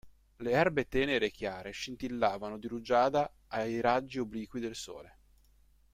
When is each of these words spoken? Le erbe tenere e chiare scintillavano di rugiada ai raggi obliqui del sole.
Le 0.37 0.49
erbe 0.49 0.87
tenere 0.87 1.27
e 1.27 1.29
chiare 1.31 1.69
scintillavano 1.69 2.57
di 2.57 2.65
rugiada 2.65 3.31
ai 3.49 3.81
raggi 3.81 4.17
obliqui 4.17 4.59
del 4.59 4.73
sole. 4.75 5.17